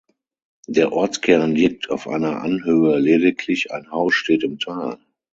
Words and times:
Der 0.65 0.93
Ortskern 0.93 1.51
liegt 1.53 1.91
auf 1.91 2.07
einer 2.07 2.41
Anhöhe, 2.41 2.97
lediglich 2.97 3.71
ein 3.71 3.91
Haus 3.91 4.15
steht 4.15 4.41
im 4.43 4.57
Tal. 4.57 4.97